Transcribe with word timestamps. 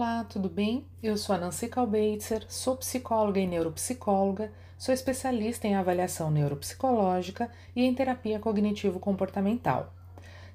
Olá, 0.00 0.24
tudo 0.24 0.48
bem? 0.48 0.86
Eu 1.02 1.14
sou 1.18 1.36
a 1.36 1.38
Nancy 1.38 1.68
Kalbeitzer, 1.68 2.46
sou 2.48 2.74
psicóloga 2.74 3.38
e 3.38 3.46
neuropsicóloga, 3.46 4.50
sou 4.78 4.94
especialista 4.94 5.68
em 5.68 5.74
avaliação 5.74 6.30
neuropsicológica 6.30 7.50
e 7.76 7.84
em 7.84 7.94
terapia 7.94 8.38
cognitivo-comportamental. 8.38 9.92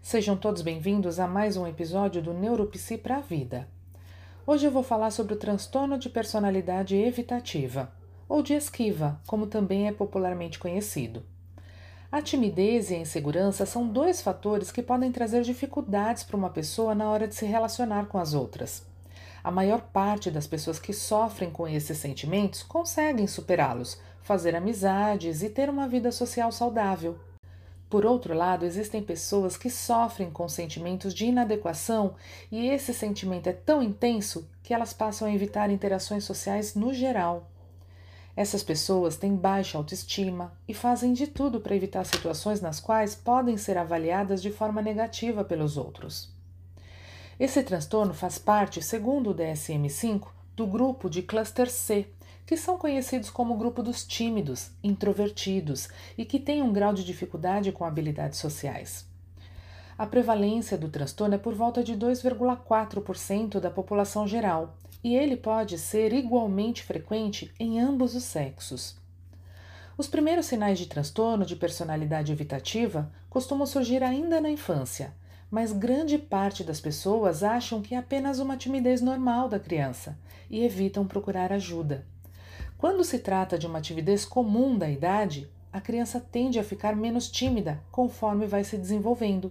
Sejam 0.01 0.35
todos 0.35 0.63
bem-vindos 0.63 1.19
a 1.19 1.27
mais 1.27 1.57
um 1.57 1.67
episódio 1.67 2.23
do 2.23 2.33
Neuropsi 2.33 2.97
para 2.97 3.17
a 3.17 3.21
Vida. 3.21 3.67
Hoje 4.47 4.65
eu 4.65 4.71
vou 4.71 4.81
falar 4.81 5.11
sobre 5.11 5.35
o 5.35 5.37
transtorno 5.37 5.99
de 5.99 6.09
personalidade 6.09 6.95
evitativa, 6.95 7.91
ou 8.27 8.41
de 8.41 8.55
esquiva, 8.55 9.21
como 9.27 9.45
também 9.45 9.87
é 9.87 9.91
popularmente 9.91 10.57
conhecido. 10.57 11.21
A 12.11 12.19
timidez 12.19 12.89
e 12.89 12.95
a 12.95 12.99
insegurança 12.99 13.63
são 13.67 13.87
dois 13.87 14.23
fatores 14.23 14.71
que 14.71 14.81
podem 14.81 15.11
trazer 15.11 15.43
dificuldades 15.43 16.23
para 16.23 16.35
uma 16.35 16.49
pessoa 16.49 16.95
na 16.95 17.11
hora 17.11 17.27
de 17.27 17.35
se 17.35 17.45
relacionar 17.45 18.07
com 18.07 18.17
as 18.17 18.33
outras. 18.33 18.94
A 19.45 19.51
maior 19.51 19.79
parte 19.79 20.31
das 20.31 20.47
pessoas 20.47 20.79
que 20.79 20.91
sofrem 20.91 21.51
com 21.51 21.67
esses 21.67 21.99
sentimentos 21.99 22.63
conseguem 22.63 23.27
superá-los, 23.27 24.01
fazer 24.23 24.55
amizades 24.55 25.43
e 25.43 25.49
ter 25.51 25.69
uma 25.69 25.87
vida 25.87 26.11
social 26.11 26.51
saudável. 26.51 27.15
Por 27.87 28.07
outro 28.07 28.33
lado, 28.33 28.65
existem 28.65 29.03
pessoas 29.03 29.55
que 29.55 29.69
sofrem 29.69 30.31
com 30.31 30.49
sentimentos 30.49 31.13
de 31.13 31.25
inadequação 31.25 32.15
e 32.51 32.67
esse 32.69 32.91
sentimento 32.91 33.45
é 33.45 33.53
tão 33.53 33.83
intenso 33.83 34.49
que 34.63 34.73
elas 34.73 34.93
passam 34.93 35.27
a 35.27 35.31
evitar 35.31 35.69
interações 35.69 36.23
sociais 36.23 36.73
no 36.73 36.91
geral. 36.91 37.47
Essas 38.35 38.63
pessoas 38.63 39.15
têm 39.15 39.35
baixa 39.35 39.77
autoestima 39.77 40.53
e 40.67 40.73
fazem 40.73 41.13
de 41.13 41.27
tudo 41.27 41.61
para 41.61 41.75
evitar 41.75 42.03
situações 42.03 42.61
nas 42.61 42.79
quais 42.79 43.13
podem 43.13 43.57
ser 43.57 43.77
avaliadas 43.77 44.41
de 44.41 44.49
forma 44.49 44.81
negativa 44.81 45.43
pelos 45.43 45.77
outros. 45.77 46.34
Esse 47.37 47.61
transtorno 47.63 48.13
faz 48.13 48.37
parte, 48.37 48.81
segundo 48.81 49.31
o 49.31 49.35
DSM-5, 49.35 50.27
do 50.55 50.65
grupo 50.65 51.09
de 51.09 51.21
cluster 51.21 51.69
C, 51.69 52.07
que 52.45 52.55
são 52.55 52.77
conhecidos 52.77 53.29
como 53.29 53.57
grupo 53.57 53.83
dos 53.83 54.05
tímidos, 54.05 54.71
introvertidos 54.81 55.89
e 56.17 56.23
que 56.23 56.39
têm 56.39 56.61
um 56.61 56.71
grau 56.71 56.93
de 56.93 57.03
dificuldade 57.03 57.73
com 57.73 57.83
habilidades 57.83 58.39
sociais. 58.39 59.05
A 59.97 60.05
prevalência 60.05 60.77
do 60.77 60.87
transtorno 60.87 61.35
é 61.35 61.37
por 61.37 61.53
volta 61.53 61.83
de 61.83 61.93
2,4% 61.93 63.59
da 63.59 63.69
população 63.69 64.25
geral, 64.25 64.77
e 65.03 65.15
ele 65.15 65.35
pode 65.35 65.77
ser 65.77 66.13
igualmente 66.13 66.83
frequente 66.83 67.53
em 67.59 67.79
ambos 67.81 68.15
os 68.15 68.23
sexos. 68.23 68.97
Os 69.97 70.07
primeiros 70.07 70.45
sinais 70.45 70.79
de 70.79 70.87
transtorno 70.87 71.45
de 71.45 71.55
personalidade 71.55 72.31
evitativa 72.31 73.11
costumam 73.29 73.65
surgir 73.65 74.03
ainda 74.03 74.39
na 74.39 74.49
infância 74.49 75.13
mas 75.55 75.71
grande 75.71 76.17
parte 76.17 76.65
das 76.65 76.81
pessoas 76.81 77.41
acham 77.41 77.81
que 77.81 77.95
é 77.95 77.97
apenas 77.97 78.39
uma 78.39 78.57
timidez 78.57 78.99
normal 78.99 79.47
da 79.47 79.57
criança 79.57 80.19
e 80.49 80.65
evitam 80.65 81.07
procurar 81.07 81.53
ajuda. 81.53 82.05
Quando 82.77 83.05
se 83.05 83.19
trata 83.19 83.57
de 83.57 83.65
uma 83.65 83.79
timidez 83.79 84.25
comum 84.25 84.77
da 84.77 84.89
idade, 84.89 85.49
a 85.71 85.79
criança 85.79 86.19
tende 86.19 86.59
a 86.59 86.63
ficar 86.63 86.93
menos 86.93 87.31
tímida 87.31 87.81
conforme 87.89 88.45
vai 88.45 88.65
se 88.65 88.75
desenvolvendo. 88.77 89.49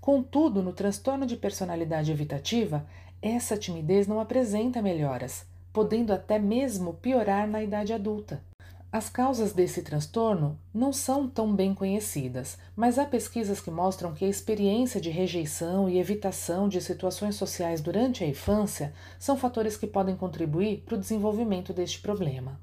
Contudo, 0.00 0.62
no 0.62 0.72
transtorno 0.72 1.26
de 1.26 1.36
personalidade 1.36 2.10
evitativa, 2.10 2.86
essa 3.20 3.58
timidez 3.58 4.06
não 4.06 4.20
apresenta 4.20 4.80
melhoras, 4.80 5.44
podendo 5.70 6.14
até 6.14 6.38
mesmo 6.38 6.94
piorar 6.94 7.46
na 7.46 7.62
idade 7.62 7.92
adulta. 7.92 8.42
As 8.92 9.10
causas 9.10 9.52
desse 9.52 9.82
transtorno 9.82 10.58
não 10.72 10.92
são 10.92 11.28
tão 11.28 11.52
bem 11.52 11.74
conhecidas, 11.74 12.56
mas 12.74 12.98
há 12.98 13.04
pesquisas 13.04 13.60
que 13.60 13.70
mostram 13.70 14.14
que 14.14 14.24
a 14.24 14.28
experiência 14.28 15.00
de 15.00 15.10
rejeição 15.10 15.88
e 15.88 15.98
evitação 15.98 16.68
de 16.68 16.80
situações 16.80 17.34
sociais 17.34 17.80
durante 17.80 18.22
a 18.22 18.26
infância 18.28 18.94
são 19.18 19.36
fatores 19.36 19.76
que 19.76 19.88
podem 19.88 20.16
contribuir 20.16 20.82
para 20.86 20.94
o 20.94 20.98
desenvolvimento 20.98 21.72
deste 21.72 22.00
problema. 22.00 22.60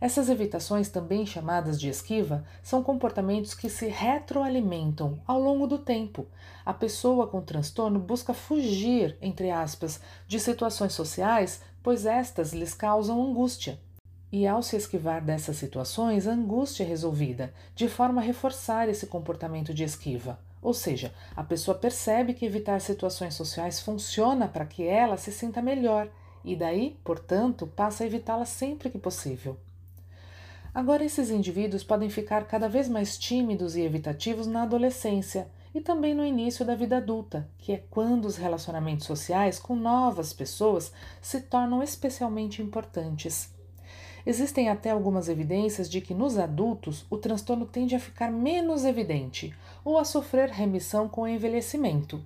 Essas 0.00 0.28
evitações, 0.28 0.88
também 0.88 1.24
chamadas 1.24 1.80
de 1.80 1.88
esquiva, 1.88 2.44
são 2.60 2.82
comportamentos 2.82 3.54
que 3.54 3.70
se 3.70 3.86
retroalimentam 3.86 5.22
ao 5.24 5.40
longo 5.40 5.68
do 5.68 5.78
tempo. 5.78 6.26
A 6.66 6.74
pessoa 6.74 7.28
com 7.28 7.40
transtorno 7.40 8.00
busca 8.00 8.34
fugir, 8.34 9.16
entre 9.22 9.52
aspas, 9.52 10.00
de 10.26 10.40
situações 10.40 10.92
sociais, 10.92 11.62
pois 11.80 12.04
estas 12.04 12.52
lhes 12.52 12.74
causam 12.74 13.24
angústia 13.24 13.78
e, 14.32 14.46
ao 14.46 14.62
se 14.62 14.76
esquivar 14.76 15.22
dessas 15.22 15.58
situações, 15.58 16.26
a 16.26 16.32
angústia 16.32 16.84
é 16.84 16.86
resolvida, 16.86 17.52
de 17.74 17.86
forma 17.86 18.22
a 18.22 18.24
reforçar 18.24 18.88
esse 18.88 19.06
comportamento 19.06 19.74
de 19.74 19.84
esquiva. 19.84 20.38
Ou 20.62 20.72
seja, 20.72 21.12
a 21.36 21.44
pessoa 21.44 21.76
percebe 21.76 22.32
que 22.32 22.46
evitar 22.46 22.80
situações 22.80 23.34
sociais 23.34 23.80
funciona 23.80 24.48
para 24.48 24.64
que 24.64 24.84
ela 24.84 25.18
se 25.18 25.30
sinta 25.30 25.60
melhor 25.60 26.08
e, 26.42 26.56
daí, 26.56 26.98
portanto, 27.04 27.66
passa 27.66 28.04
a 28.04 28.06
evitá-las 28.06 28.48
sempre 28.48 28.88
que 28.88 28.98
possível. 28.98 29.58
Agora, 30.74 31.04
esses 31.04 31.28
indivíduos 31.28 31.84
podem 31.84 32.08
ficar 32.08 32.46
cada 32.46 32.68
vez 32.68 32.88
mais 32.88 33.18
tímidos 33.18 33.76
e 33.76 33.82
evitativos 33.82 34.46
na 34.46 34.62
adolescência 34.62 35.46
e 35.74 35.80
também 35.80 36.14
no 36.14 36.24
início 36.24 36.64
da 36.64 36.74
vida 36.74 36.96
adulta, 36.96 37.46
que 37.58 37.72
é 37.72 37.84
quando 37.90 38.24
os 38.24 38.36
relacionamentos 38.36 39.06
sociais 39.06 39.58
com 39.58 39.76
novas 39.76 40.32
pessoas 40.32 40.90
se 41.20 41.40
tornam 41.42 41.82
especialmente 41.82 42.62
importantes. 42.62 43.52
Existem 44.24 44.68
até 44.68 44.90
algumas 44.90 45.28
evidências 45.28 45.90
de 45.90 46.00
que 46.00 46.14
nos 46.14 46.38
adultos 46.38 47.04
o 47.10 47.16
transtorno 47.16 47.66
tende 47.66 47.94
a 47.94 48.00
ficar 48.00 48.30
menos 48.30 48.84
evidente 48.84 49.52
ou 49.84 49.98
a 49.98 50.04
sofrer 50.04 50.48
remissão 50.48 51.08
com 51.08 51.22
o 51.22 51.28
envelhecimento. 51.28 52.22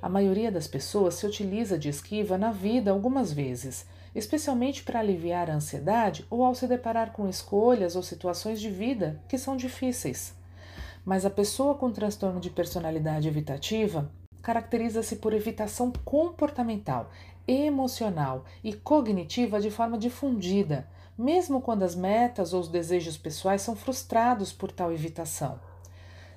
A 0.00 0.08
maioria 0.08 0.50
das 0.50 0.66
pessoas 0.66 1.14
se 1.14 1.26
utiliza 1.26 1.78
de 1.78 1.88
esquiva 1.88 2.38
na 2.38 2.52
vida 2.52 2.90
algumas 2.90 3.32
vezes, 3.32 3.86
especialmente 4.14 4.82
para 4.82 5.00
aliviar 5.00 5.50
a 5.50 5.54
ansiedade 5.54 6.24
ou 6.30 6.44
ao 6.44 6.54
se 6.54 6.66
deparar 6.66 7.12
com 7.12 7.28
escolhas 7.28 7.96
ou 7.96 8.02
situações 8.02 8.60
de 8.60 8.70
vida 8.70 9.20
que 9.28 9.36
são 9.36 9.56
difíceis. 9.56 10.34
Mas 11.04 11.26
a 11.26 11.30
pessoa 11.30 11.74
com 11.74 11.90
transtorno 11.90 12.40
de 12.40 12.50
personalidade 12.50 13.28
evitativa 13.28 14.10
caracteriza-se 14.42 15.16
por 15.16 15.32
evitação 15.32 15.92
comportamental, 16.04 17.10
emocional 17.48 18.44
e 18.62 18.72
cognitiva 18.72 19.60
de 19.60 19.70
forma 19.70 19.98
difundida, 19.98 20.86
mesmo 21.18 21.60
quando 21.60 21.82
as 21.82 21.94
metas 21.94 22.52
ou 22.52 22.60
os 22.60 22.68
desejos 22.68 23.16
pessoais 23.16 23.62
são 23.62 23.74
frustrados 23.74 24.52
por 24.52 24.70
tal 24.70 24.92
evitação. 24.92 25.58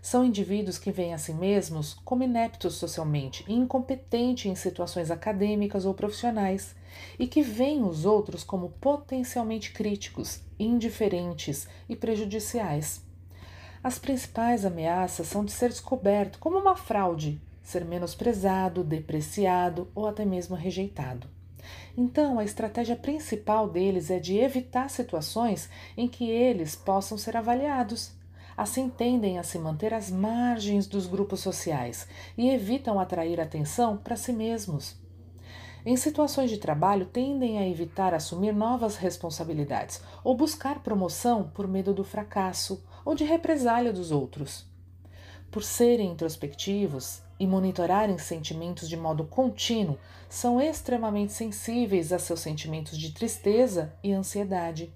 São 0.01 0.23
indivíduos 0.23 0.78
que 0.78 0.91
veem 0.91 1.13
a 1.13 1.17
si 1.17 1.34
mesmos 1.34 1.94
como 2.06 2.23
ineptos 2.23 2.75
socialmente 2.75 3.44
e 3.47 3.53
incompetentes 3.53 4.45
em 4.45 4.56
situações 4.56 5.12
acadêmicas 5.12 5.85
ou 5.85 5.94
profissionais, 5.94 6.73
e 7.17 7.28
que 7.28 7.41
veem 7.41 7.84
os 7.84 8.06
outros 8.06 8.44
como 8.44 8.69
potencialmente 8.81 9.72
críticos, 9.72 10.41
indiferentes 10.57 11.67
e 11.88 11.96
prejudiciais. 11.96 13.01
As 13.84 14.00
principais 14.00 14.66
ameaças 14.66 15.28
são 15.28 15.44
de 15.44 15.51
ser 15.51 15.69
descoberto 15.69 16.40
como 16.40 16.57
uma 16.57 16.75
fraude, 16.75 17.41
ser 17.61 17.85
menosprezado, 17.85 18.84
depreciado 18.84 19.90
ou 19.94 20.07
até 20.07 20.25
mesmo 20.25 20.56
rejeitado. 20.56 21.28
Então, 21.97 22.40
a 22.40 22.44
estratégia 22.44 22.96
principal 22.96 23.69
deles 23.69 24.09
é 24.09 24.19
de 24.19 24.38
evitar 24.38 24.90
situações 24.90 25.69
em 25.97 26.07
que 26.07 26.30
eles 26.30 26.75
possam 26.75 27.18
ser 27.18 27.35
avaliados. 27.35 28.12
Assim, 28.56 28.90
tendem 28.90 29.40
a 29.40 29.44
se 29.44 29.57
manter 29.57 29.94
às 29.94 30.12
margens 30.12 30.85
dos 30.85 31.08
grupos 31.08 31.40
sociais 31.40 32.08
e 32.38 32.50
evitam 32.50 33.00
atrair 33.00 33.40
atenção 33.40 33.97
para 33.97 34.16
si 34.16 34.34
mesmos. 34.34 34.97
Em 35.85 35.96
situações 35.96 36.50
de 36.50 36.58
trabalho, 36.58 37.06
tendem 37.06 37.58
a 37.58 37.68
evitar 37.68 38.13
assumir 38.13 38.53
novas 38.53 38.97
responsabilidades 38.97 40.02
ou 40.24 40.35
buscar 40.35 40.84
promoção 40.84 41.50
por 41.53 41.68
medo 41.68 41.94
do 41.94 42.03
fracasso 42.03 42.84
ou 43.06 43.16
de 43.16 43.24
represália 43.24 43.94
dos 43.94 44.12
outros. 44.12 44.66
Por 45.49 45.64
serem 45.64 46.11
introspectivos, 46.11 47.22
e 47.40 47.47
monitorarem 47.47 48.18
sentimentos 48.18 48.90
de 48.90 48.97
modo 48.97 49.24
contínuo 49.24 49.97
são 50.28 50.62
extremamente 50.62 51.32
sensíveis 51.32 52.12
a 52.12 52.20
seus 52.20 52.41
sentimentos 52.41 52.97
de 52.97 53.12
tristeza 53.12 53.94
e 54.03 54.12
ansiedade. 54.12 54.91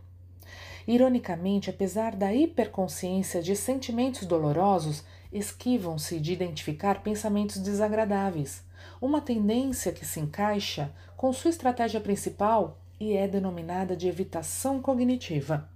Ironicamente, 0.86 1.70
apesar 1.70 2.16
da 2.16 2.34
hiperconsciência 2.34 3.42
de 3.42 3.56
sentimentos 3.56 4.28
dolorosos, 4.28 5.04
esquivam-se 5.32 6.20
de 6.20 6.34
identificar 6.34 7.02
pensamentos 7.02 7.58
desagradáveis, 7.58 8.62
uma 9.02 9.22
tendência 9.22 9.94
que 9.94 10.06
se 10.06 10.20
encaixa 10.20 10.94
com 11.16 11.32
sua 11.32 11.50
estratégia 11.50 12.02
principal 12.02 12.78
e 13.00 13.14
é 13.14 13.28
denominada 13.28 13.96
de 13.96 14.08
evitação 14.08 14.82
cognitiva. 14.82 15.73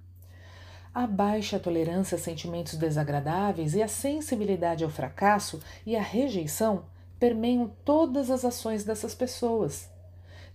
A 0.99 1.05
baixa 1.05 1.59
tolerância 1.59 2.15
a 2.15 2.19
sentimentos 2.19 2.73
desagradáveis 2.73 3.75
e 3.75 3.83
a 3.83 3.88
sensibilidade 3.88 4.83
ao 4.83 4.89
fracasso 4.89 5.59
e 5.85 5.95
à 5.95 6.01
rejeição 6.01 6.85
permeiam 7.19 7.71
todas 7.85 8.31
as 8.31 8.44
ações 8.44 8.83
dessas 8.83 9.13
pessoas. 9.13 9.88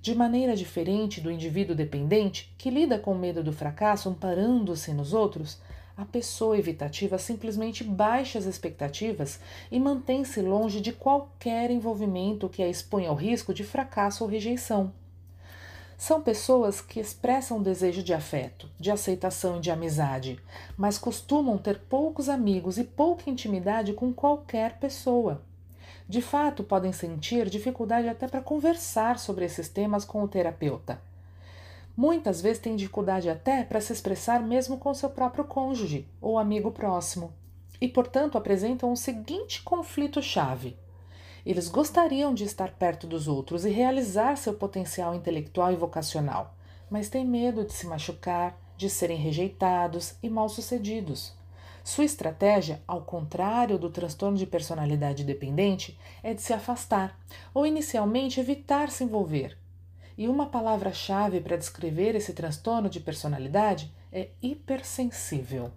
De 0.00 0.16
maneira 0.16 0.56
diferente 0.56 1.20
do 1.20 1.30
indivíduo 1.30 1.76
dependente, 1.76 2.52
que 2.58 2.70
lida 2.70 2.98
com 2.98 3.12
o 3.12 3.16
medo 3.16 3.40
do 3.40 3.52
fracasso 3.52 4.08
amparando-se 4.08 4.92
nos 4.92 5.14
outros, 5.14 5.60
a 5.96 6.04
pessoa 6.04 6.58
evitativa 6.58 7.18
simplesmente 7.18 7.84
baixa 7.84 8.36
as 8.36 8.44
expectativas 8.44 9.38
e 9.70 9.78
mantém-se 9.78 10.42
longe 10.42 10.80
de 10.80 10.92
qualquer 10.92 11.70
envolvimento 11.70 12.48
que 12.48 12.64
a 12.64 12.68
exponha 12.68 13.10
ao 13.10 13.14
risco 13.14 13.54
de 13.54 13.62
fracasso 13.62 14.24
ou 14.24 14.28
rejeição. 14.28 14.92
São 16.02 16.20
pessoas 16.20 16.80
que 16.80 16.98
expressam 16.98 17.62
desejo 17.62 18.02
de 18.02 18.12
afeto, 18.12 18.68
de 18.76 18.90
aceitação 18.90 19.58
e 19.58 19.60
de 19.60 19.70
amizade, 19.70 20.36
mas 20.76 20.98
costumam 20.98 21.56
ter 21.56 21.78
poucos 21.78 22.28
amigos 22.28 22.76
e 22.76 22.82
pouca 22.82 23.30
intimidade 23.30 23.92
com 23.92 24.12
qualquer 24.12 24.80
pessoa. 24.80 25.42
De 26.08 26.20
fato, 26.20 26.64
podem 26.64 26.92
sentir 26.92 27.48
dificuldade 27.48 28.08
até 28.08 28.26
para 28.26 28.40
conversar 28.40 29.16
sobre 29.16 29.44
esses 29.44 29.68
temas 29.68 30.04
com 30.04 30.24
o 30.24 30.26
terapeuta. 30.26 31.00
Muitas 31.96 32.40
vezes 32.40 32.60
têm 32.60 32.74
dificuldade 32.74 33.30
até 33.30 33.62
para 33.62 33.80
se 33.80 33.92
expressar 33.92 34.42
mesmo 34.42 34.78
com 34.78 34.92
seu 34.92 35.08
próprio 35.08 35.44
cônjuge 35.44 36.04
ou 36.20 36.36
amigo 36.36 36.72
próximo, 36.72 37.32
e, 37.80 37.86
portanto, 37.86 38.36
apresentam 38.36 38.90
o 38.90 38.96
seguinte 38.96 39.62
conflito-chave 39.62 40.76
eles 41.44 41.68
gostariam 41.68 42.32
de 42.32 42.44
estar 42.44 42.72
perto 42.72 43.06
dos 43.06 43.26
outros 43.26 43.64
e 43.64 43.70
realizar 43.70 44.36
seu 44.36 44.54
potencial 44.54 45.14
intelectual 45.14 45.72
e 45.72 45.76
vocacional, 45.76 46.54
mas 46.88 47.08
têm 47.08 47.24
medo 47.24 47.64
de 47.64 47.72
se 47.72 47.86
machucar, 47.86 48.56
de 48.76 48.88
serem 48.88 49.16
rejeitados 49.16 50.14
e 50.22 50.28
mal-sucedidos. 50.28 51.34
Sua 51.84 52.04
estratégia, 52.04 52.80
ao 52.86 53.02
contrário 53.02 53.76
do 53.76 53.90
transtorno 53.90 54.38
de 54.38 54.46
personalidade 54.46 55.24
dependente, 55.24 55.98
é 56.22 56.32
de 56.32 56.40
se 56.40 56.52
afastar 56.52 57.18
ou 57.52 57.66
inicialmente 57.66 58.38
evitar 58.38 58.88
se 58.88 59.02
envolver. 59.02 59.58
E 60.16 60.28
uma 60.28 60.46
palavra-chave 60.46 61.40
para 61.40 61.56
descrever 61.56 62.14
esse 62.14 62.32
transtorno 62.32 62.88
de 62.88 63.00
personalidade 63.00 63.92
é 64.12 64.28
hipersensível. 64.40 65.72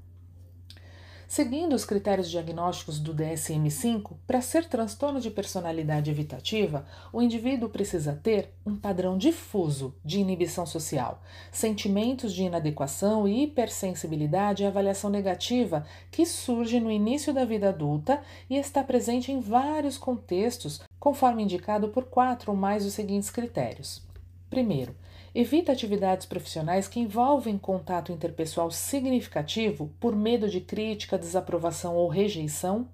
Seguindo 1.27 1.74
os 1.74 1.83
critérios 1.83 2.30
diagnósticos 2.30 3.00
do 3.00 3.13
DSM-5, 3.13 4.13
para 4.27 4.42
ser 4.42 4.66
transtorno 4.66 5.19
de 5.19 5.31
personalidade 5.31 6.12
evitativa, 6.12 6.86
o 7.12 7.22
indivíduo 7.22 7.68
precisa 7.68 8.19
ter 8.22 8.54
um 8.66 8.75
padrão 8.75 9.18
difuso 9.18 9.95
de 10.04 10.19
inibição 10.19 10.66
social, 10.66 11.22
sentimentos 11.51 12.31
de 12.31 12.44
inadequação 12.44 13.27
e 13.27 13.44
hipersensibilidade 13.44 14.63
à 14.63 14.68
avaliação 14.68 15.10
negativa 15.10 15.86
que 16.12 16.25
surge 16.25 16.80
no 16.80 16.92
início 16.92 17.33
da 17.33 17.44
vida 17.44 17.69
adulta 17.69 18.22
e 18.48 18.56
está 18.56 18.83
presente 18.83 19.31
em 19.31 19.39
vários 19.39 19.98
contextos, 19.98 20.81
conforme 21.00 21.44
indicado 21.44 21.89
por 21.89 22.06
quatro 22.06 22.51
ou 22.51 22.57
mais 22.57 22.86
os 22.86 22.94
seguintes 22.94 23.31
critérios. 23.31 24.01
Primeiro, 24.50 24.95
Evita 25.38 25.74
atividades 25.74 26.26
profissionais 26.26 26.88
que 26.88 26.98
envolvem 26.98 27.58
contato 27.58 28.10
interpessoal 28.10 28.72
significativo 28.72 29.92
por 30.00 30.16
medo 30.16 30.48
de 30.48 30.62
crítica, 30.62 31.18
desaprovação 31.18 31.94
ou 31.94 32.08
rejeição. 32.08 32.88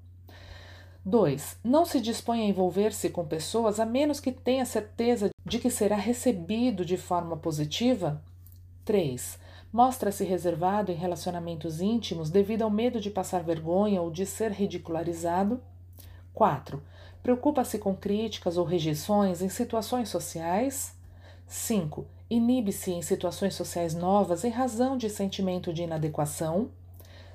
2. 1.06 1.60
Não 1.64 1.86
se 1.86 2.02
dispõe 2.02 2.42
a 2.42 2.46
envolver-se 2.46 3.12
com 3.12 3.24
pessoas 3.24 3.80
a 3.80 3.86
menos 3.86 4.20
que 4.20 4.32
tenha 4.32 4.66
certeza 4.66 5.30
de 5.46 5.60
que 5.60 5.70
será 5.70 5.96
recebido 5.96 6.84
de 6.84 6.98
forma 6.98 7.38
positiva. 7.38 8.20
3. 8.86 9.38
Mostra-se 9.72 10.24
reservado 10.24 10.92
em 10.92 10.96
relacionamentos 10.96 11.80
íntimos 11.80 12.32
devido 12.32 12.64
ao 12.64 12.72
medo 12.72 13.00
de 13.00 13.12
passar 13.12 13.44
vergonha 13.44 14.02
ou 14.02 14.10
de 14.10 14.26
ser 14.26 14.52
ridicularizado. 14.52 15.62
4. 16.34 16.82
Preocupa-se 17.22 17.78
com 17.78 17.96
críticas 17.96 18.58
ou 18.58 18.66
rejeições 18.66 19.44
em 19.44 19.50
situações 19.50 20.10
sociais. 20.10 20.96
5 21.46 22.08
inibe-se 22.32 22.92
em 22.92 23.02
situações 23.02 23.54
sociais 23.56 23.94
novas 23.94 24.46
em 24.46 24.50
razão 24.50 24.98
de 24.98 25.10
sentimento 25.10 25.74
de 25.74 25.84
inadequação. 25.84 26.70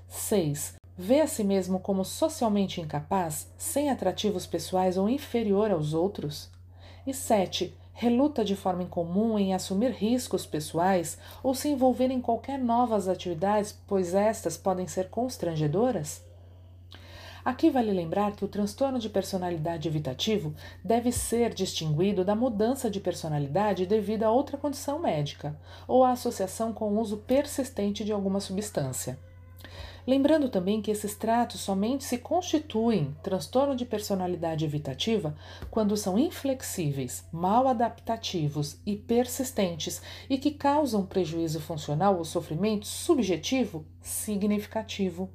6. 0.08 0.76
Vê 0.96 1.20
a 1.20 1.26
si 1.26 1.44
mesmo 1.44 1.78
como 1.78 2.02
socialmente 2.02 2.81
incapaz, 2.81 3.52
sem 3.58 3.90
atrativos 3.90 4.46
pessoais 4.46 4.96
ou 4.96 5.06
inferior 5.06 5.70
aos 5.70 5.93
outros. 5.93 6.50
E 7.06 7.12
7. 7.12 7.76
Reluta 7.93 8.43
de 8.43 8.56
forma 8.56 8.82
incomum 8.82 9.38
em 9.38 9.54
assumir 9.54 9.90
riscos 9.90 10.46
pessoais 10.46 11.19
ou 11.43 11.54
se 11.54 11.69
envolver 11.69 12.10
em 12.10 12.20
qualquer 12.20 12.58
novas 12.58 13.06
atividades, 13.06 13.78
pois 13.87 14.14
estas 14.14 14.56
podem 14.56 14.87
ser 14.87 15.10
constrangedoras? 15.10 16.25
Aqui 17.46 17.70
vale 17.70 17.93
lembrar 17.93 18.34
que 18.34 18.44
o 18.44 18.48
transtorno 18.48 18.98
de 18.98 19.08
personalidade 19.08 19.87
evitativo 19.87 20.52
deve 20.84 21.12
ser 21.12 21.54
distinguido 21.54 22.25
da 22.25 22.34
mudança 22.34 22.90
de 22.90 22.98
personalidade 22.98 23.87
devido 23.87 24.25
a 24.25 24.32
outra 24.32 24.58
condição 24.58 24.98
médica 24.98 25.56
ou 25.87 26.02
à 26.02 26.10
associação 26.10 26.72
com 26.72 26.88
o 26.88 27.00
uso 27.00 27.19
persistente 27.19 28.04
de 28.04 28.10
alguma 28.10 28.40
substância. 28.40 29.16
Lembrando 30.04 30.48
também 30.48 30.82
que 30.82 30.90
esses 30.90 31.14
tratos 31.14 31.60
somente 31.60 32.02
se 32.02 32.19
constituem 32.19 33.16
transtorno 33.22 33.76
de 33.76 33.84
personalidade 33.84 34.64
evitativa 34.64 35.32
quando 35.70 35.96
são 35.96 36.19
inflexíveis, 36.19 37.28
mal 37.31 37.69
adaptativos 37.69 38.81
e 38.84 38.96
persistentes 38.96 40.02
e 40.28 40.37
que 40.37 40.50
causam 40.50 41.06
prejuízo 41.06 41.60
funcional 41.60 42.19
ou 42.19 42.25
sofrimento 42.25 42.88
subjetivo 42.88 43.87
significativo. 44.02 45.31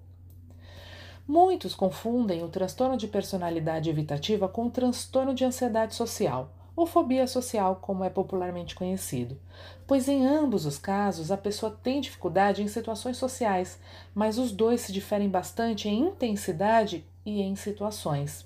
Muitos 1.27 1.75
confundem 1.75 2.43
o 2.43 2.49
transtorno 2.49 2.97
de 2.97 3.07
personalidade 3.07 3.89
evitativa 3.89 4.49
com 4.49 4.65
o 4.65 4.71
transtorno 4.71 5.33
de 5.33 5.45
ansiedade 5.45 5.95
social, 5.95 6.51
ou 6.75 6.85
fobia 6.85 7.27
social, 7.27 7.77
como 7.81 8.03
é 8.03 8.09
popularmente 8.09 8.75
conhecido, 8.75 9.37
pois 9.85 10.07
em 10.07 10.25
ambos 10.25 10.65
os 10.65 10.77
casos 10.77 11.31
a 11.31 11.37
pessoa 11.37 11.77
tem 11.83 12.01
dificuldade 12.01 12.63
em 12.63 12.67
situações 12.67 13.17
sociais, 13.17 13.79
mas 14.15 14.37
os 14.37 14.51
dois 14.51 14.81
se 14.81 14.91
diferem 14.91 15.29
bastante 15.29 15.87
em 15.87 16.07
intensidade 16.07 17.05
e 17.25 17.41
em 17.41 17.55
situações. 17.55 18.45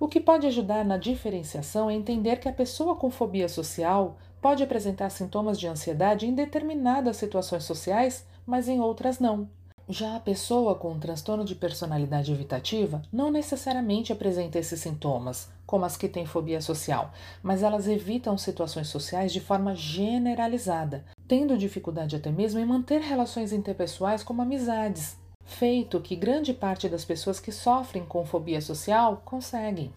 O 0.00 0.06
que 0.06 0.20
pode 0.20 0.46
ajudar 0.46 0.84
na 0.84 0.96
diferenciação 0.96 1.90
é 1.90 1.94
entender 1.94 2.36
que 2.36 2.48
a 2.48 2.52
pessoa 2.52 2.94
com 2.94 3.10
fobia 3.10 3.48
social 3.48 4.16
pode 4.40 4.62
apresentar 4.62 5.10
sintomas 5.10 5.58
de 5.58 5.66
ansiedade 5.66 6.26
em 6.26 6.34
determinadas 6.34 7.16
situações 7.16 7.64
sociais, 7.64 8.24
mas 8.46 8.68
em 8.68 8.80
outras 8.80 9.18
não. 9.18 9.48
Já 9.90 10.16
a 10.16 10.20
pessoa 10.20 10.74
com 10.74 10.98
transtorno 10.98 11.42
de 11.46 11.54
personalidade 11.54 12.30
evitativa 12.30 13.00
não 13.10 13.30
necessariamente 13.30 14.12
apresenta 14.12 14.58
esses 14.58 14.80
sintomas, 14.80 15.48
como 15.64 15.86
as 15.86 15.96
que 15.96 16.10
têm 16.10 16.26
fobia 16.26 16.60
social, 16.60 17.10
mas 17.42 17.62
elas 17.62 17.88
evitam 17.88 18.36
situações 18.36 18.88
sociais 18.88 19.32
de 19.32 19.40
forma 19.40 19.74
generalizada, 19.74 21.06
tendo 21.26 21.56
dificuldade 21.56 22.14
até 22.14 22.30
mesmo 22.30 22.60
em 22.60 22.66
manter 22.66 23.00
relações 23.00 23.50
interpessoais 23.50 24.22
como 24.22 24.42
amizades, 24.42 25.16
feito 25.46 26.00
que 26.00 26.14
grande 26.14 26.52
parte 26.52 26.86
das 26.86 27.06
pessoas 27.06 27.40
que 27.40 27.50
sofrem 27.50 28.04
com 28.04 28.26
fobia 28.26 28.60
social 28.60 29.22
conseguem. 29.24 29.90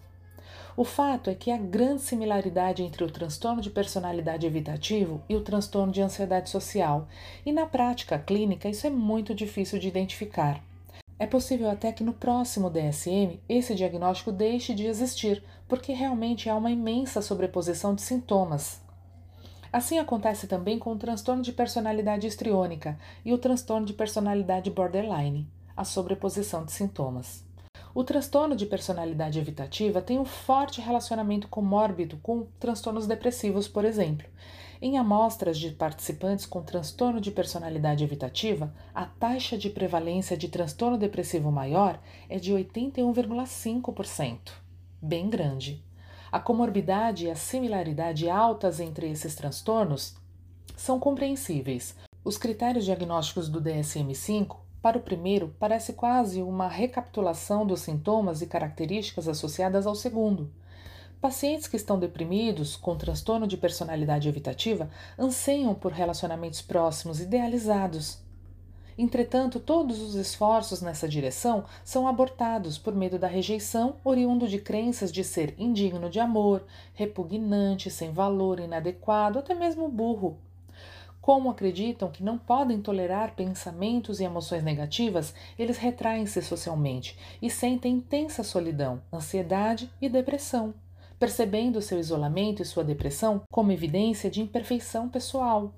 O 0.74 0.84
fato 0.84 1.28
é 1.28 1.34
que 1.34 1.50
há 1.50 1.56
grande 1.58 2.00
similaridade 2.00 2.82
entre 2.82 3.04
o 3.04 3.10
transtorno 3.10 3.60
de 3.60 3.68
personalidade 3.68 4.46
evitativo 4.46 5.20
e 5.28 5.36
o 5.36 5.42
transtorno 5.42 5.92
de 5.92 6.00
ansiedade 6.00 6.48
social, 6.48 7.06
e 7.44 7.52
na 7.52 7.66
prática 7.66 8.18
clínica 8.18 8.70
isso 8.70 8.86
é 8.86 8.90
muito 8.90 9.34
difícil 9.34 9.78
de 9.78 9.88
identificar. 9.88 10.62
É 11.18 11.26
possível 11.26 11.70
até 11.70 11.92
que 11.92 12.02
no 12.02 12.14
próximo 12.14 12.70
DSM 12.70 13.38
esse 13.46 13.74
diagnóstico 13.74 14.32
deixe 14.32 14.74
de 14.74 14.86
existir, 14.86 15.42
porque 15.68 15.92
realmente 15.92 16.48
há 16.48 16.56
uma 16.56 16.70
imensa 16.70 17.20
sobreposição 17.20 17.94
de 17.94 18.00
sintomas. 18.00 18.80
Assim 19.70 19.98
acontece 19.98 20.46
também 20.46 20.78
com 20.78 20.92
o 20.92 20.98
transtorno 20.98 21.42
de 21.42 21.52
personalidade 21.52 22.26
histriônica 22.26 22.98
e 23.24 23.32
o 23.32 23.38
transtorno 23.38 23.86
de 23.86 23.92
personalidade 23.92 24.70
borderline, 24.70 25.46
a 25.76 25.84
sobreposição 25.84 26.64
de 26.64 26.72
sintomas. 26.72 27.44
O 27.94 28.02
transtorno 28.02 28.56
de 28.56 28.64
personalidade 28.64 29.38
evitativa 29.38 30.00
tem 30.00 30.18
um 30.18 30.24
forte 30.24 30.80
relacionamento 30.80 31.46
comórbido 31.48 32.16
com 32.22 32.46
transtornos 32.58 33.06
depressivos, 33.06 33.68
por 33.68 33.84
exemplo. 33.84 34.26
Em 34.80 34.96
amostras 34.96 35.58
de 35.58 35.70
participantes 35.70 36.46
com 36.46 36.62
transtorno 36.62 37.20
de 37.20 37.30
personalidade 37.30 38.02
evitativa, 38.02 38.74
a 38.94 39.04
taxa 39.04 39.58
de 39.58 39.68
prevalência 39.68 40.38
de 40.38 40.48
transtorno 40.48 40.96
depressivo 40.96 41.52
maior 41.52 42.00
é 42.30 42.38
de 42.38 42.52
81,5%, 42.52 44.38
bem 45.00 45.28
grande. 45.28 45.84
A 46.32 46.40
comorbidade 46.40 47.26
e 47.26 47.30
a 47.30 47.36
similaridade 47.36 48.30
altas 48.30 48.80
entre 48.80 49.10
esses 49.10 49.34
transtornos 49.34 50.16
são 50.74 50.98
compreensíveis. 50.98 51.94
Os 52.24 52.38
critérios 52.38 52.86
diagnósticos 52.86 53.50
do 53.50 53.60
DSM-5 53.60 54.56
para 54.82 54.98
o 54.98 55.02
primeiro, 55.02 55.54
parece 55.60 55.92
quase 55.92 56.42
uma 56.42 56.66
recapitulação 56.66 57.64
dos 57.64 57.82
sintomas 57.82 58.42
e 58.42 58.46
características 58.46 59.28
associadas 59.28 59.86
ao 59.86 59.94
segundo. 59.94 60.50
Pacientes 61.20 61.68
que 61.68 61.76
estão 61.76 62.00
deprimidos, 62.00 62.74
com 62.74 62.96
transtorno 62.96 63.46
de 63.46 63.56
personalidade 63.56 64.28
evitativa, 64.28 64.90
anseiam 65.16 65.72
por 65.72 65.92
relacionamentos 65.92 66.60
próximos 66.60 67.20
idealizados. 67.20 68.18
Entretanto, 68.98 69.60
todos 69.60 70.00
os 70.00 70.16
esforços 70.16 70.82
nessa 70.82 71.08
direção 71.08 71.64
são 71.84 72.08
abortados 72.08 72.76
por 72.76 72.92
medo 72.92 73.20
da 73.20 73.28
rejeição, 73.28 73.96
oriundo 74.02 74.48
de 74.48 74.58
crenças 74.58 75.12
de 75.12 75.22
ser 75.22 75.54
indigno 75.56 76.10
de 76.10 76.18
amor, 76.18 76.64
repugnante, 76.92 77.88
sem 77.88 78.10
valor, 78.10 78.58
inadequado, 78.58 79.38
até 79.38 79.54
mesmo 79.54 79.88
burro. 79.88 80.38
Como 81.22 81.48
acreditam 81.48 82.10
que 82.10 82.20
não 82.20 82.36
podem 82.36 82.82
tolerar 82.82 83.36
pensamentos 83.36 84.18
e 84.18 84.24
emoções 84.24 84.64
negativas, 84.64 85.32
eles 85.56 85.78
retraem-se 85.78 86.42
socialmente 86.42 87.16
e 87.40 87.48
sentem 87.48 87.94
intensa 87.94 88.42
solidão, 88.42 89.00
ansiedade 89.12 89.88
e 90.00 90.08
depressão. 90.08 90.74
percebendo 91.20 91.80
seu 91.80 92.00
isolamento 92.00 92.60
e 92.60 92.64
sua 92.64 92.82
depressão 92.82 93.42
como 93.48 93.70
evidência 93.70 94.28
de 94.28 94.40
imperfeição 94.40 95.08
pessoal. 95.08 95.72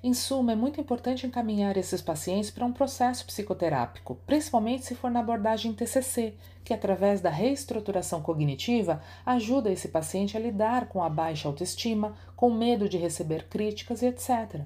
Em 0.00 0.14
suma, 0.14 0.52
é 0.52 0.54
muito 0.54 0.80
importante 0.80 1.26
encaminhar 1.26 1.76
esses 1.76 2.00
pacientes 2.00 2.52
para 2.52 2.64
um 2.64 2.72
processo 2.72 3.26
psicoterápico, 3.26 4.16
principalmente 4.24 4.84
se 4.84 4.94
for 4.94 5.10
na 5.10 5.18
abordagem 5.18 5.72
TCC, 5.72 6.34
que 6.62 6.72
através 6.72 7.20
da 7.20 7.30
reestruturação 7.30 8.22
cognitiva 8.22 9.02
ajuda 9.24 9.72
esse 9.72 9.88
paciente 9.88 10.36
a 10.36 10.40
lidar 10.40 10.88
com 10.88 11.02
a 11.02 11.10
baixa 11.10 11.48
autoestima, 11.48 12.14
com 12.36 12.52
medo 12.52 12.88
de 12.88 12.96
receber 12.96 13.48
críticas 13.48 14.02
e 14.02 14.06
etc. 14.06 14.64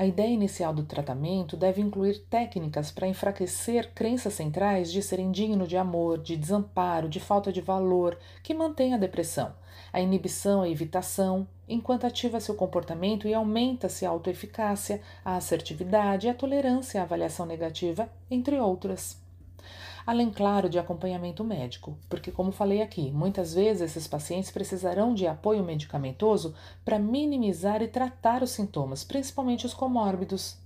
A 0.00 0.06
ideia 0.06 0.32
inicial 0.32 0.72
do 0.72 0.82
tratamento 0.82 1.58
deve 1.58 1.82
incluir 1.82 2.20
técnicas 2.20 2.90
para 2.90 3.06
enfraquecer 3.06 3.92
crenças 3.94 4.32
centrais 4.32 4.90
de 4.90 5.02
ser 5.02 5.18
indigno 5.18 5.66
de 5.66 5.76
amor, 5.76 6.16
de 6.16 6.38
desamparo, 6.38 7.06
de 7.06 7.20
falta 7.20 7.52
de 7.52 7.60
valor, 7.60 8.18
que 8.42 8.54
mantém 8.54 8.94
a 8.94 8.96
depressão, 8.96 9.52
a 9.92 10.00
inibição, 10.00 10.62
a 10.62 10.68
evitação, 10.70 11.46
enquanto 11.68 12.06
ativa 12.06 12.40
seu 12.40 12.54
comportamento 12.54 13.28
e 13.28 13.34
aumenta-se 13.34 14.06
a 14.06 14.08
autoeficácia, 14.08 15.02
a 15.22 15.36
assertividade, 15.36 16.30
a 16.30 16.34
tolerância 16.34 16.98
à 16.98 17.04
avaliação 17.04 17.44
negativa, 17.44 18.08
entre 18.30 18.58
outras 18.58 19.19
além, 20.10 20.28
claro, 20.28 20.68
de 20.68 20.76
acompanhamento 20.76 21.44
médico, 21.44 21.96
porque, 22.08 22.32
como 22.32 22.50
falei 22.50 22.82
aqui, 22.82 23.12
muitas 23.12 23.54
vezes 23.54 23.82
esses 23.82 24.08
pacientes 24.08 24.50
precisarão 24.50 25.14
de 25.14 25.24
apoio 25.24 25.62
medicamentoso 25.62 26.52
para 26.84 26.98
minimizar 26.98 27.80
e 27.80 27.86
tratar 27.86 28.42
os 28.42 28.50
sintomas, 28.50 29.04
principalmente 29.04 29.66
os 29.66 29.72
comórbidos. 29.72 30.58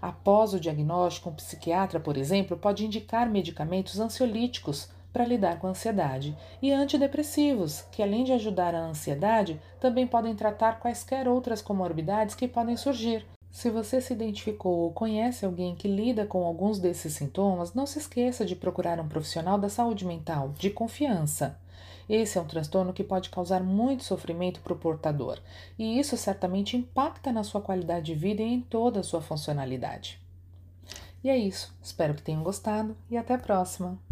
Após 0.00 0.54
o 0.54 0.60
diagnóstico, 0.60 1.30
um 1.30 1.34
psiquiatra, 1.34 1.98
por 1.98 2.16
exemplo, 2.16 2.56
pode 2.56 2.86
indicar 2.86 3.28
medicamentos 3.28 3.98
ansiolíticos 3.98 4.88
para 5.12 5.26
lidar 5.26 5.58
com 5.58 5.66
a 5.66 5.70
ansiedade 5.70 6.38
e 6.62 6.70
antidepressivos, 6.70 7.80
que 7.90 8.04
além 8.04 8.22
de 8.22 8.34
ajudar 8.34 8.72
a 8.72 8.84
ansiedade, 8.84 9.60
também 9.80 10.06
podem 10.06 10.36
tratar 10.36 10.78
quaisquer 10.78 11.26
outras 11.26 11.60
comorbidades 11.60 12.36
que 12.36 12.46
podem 12.46 12.76
surgir, 12.76 13.26
se 13.56 13.70
você 13.70 14.02
se 14.02 14.12
identificou 14.12 14.80
ou 14.80 14.92
conhece 14.92 15.46
alguém 15.46 15.74
que 15.74 15.88
lida 15.88 16.26
com 16.26 16.44
alguns 16.44 16.78
desses 16.78 17.14
sintomas, 17.14 17.72
não 17.72 17.86
se 17.86 17.98
esqueça 17.98 18.44
de 18.44 18.54
procurar 18.54 19.00
um 19.00 19.08
profissional 19.08 19.56
da 19.56 19.70
saúde 19.70 20.04
mental 20.04 20.52
de 20.58 20.68
confiança. 20.68 21.58
Esse 22.06 22.36
é 22.36 22.40
um 22.42 22.46
transtorno 22.46 22.92
que 22.92 23.02
pode 23.02 23.30
causar 23.30 23.62
muito 23.62 24.04
sofrimento 24.04 24.60
para 24.60 24.74
o 24.74 24.78
portador, 24.78 25.38
e 25.78 25.98
isso 25.98 26.18
certamente 26.18 26.76
impacta 26.76 27.32
na 27.32 27.42
sua 27.42 27.62
qualidade 27.62 28.04
de 28.04 28.14
vida 28.14 28.42
e 28.42 28.52
em 28.52 28.60
toda 28.60 29.00
a 29.00 29.02
sua 29.02 29.22
funcionalidade. 29.22 30.20
E 31.24 31.30
é 31.30 31.36
isso, 31.38 31.74
espero 31.82 32.12
que 32.12 32.20
tenham 32.20 32.42
gostado 32.42 32.94
e 33.10 33.16
até 33.16 33.32
a 33.32 33.38
próxima! 33.38 34.05